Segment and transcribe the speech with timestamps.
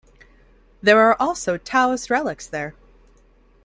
[0.81, 2.73] There are also Taoist relics there.